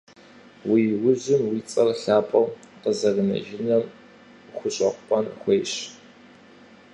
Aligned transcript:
Уи 0.69 0.81
ужьым 1.07 1.43
уи 1.51 1.59
цӀэр 1.69 1.87
лъапӀэу 2.01 2.47
къызэрынэжыным 2.81 3.83
хущӀэкъун 4.57 5.25
хуейщ. 5.39 5.73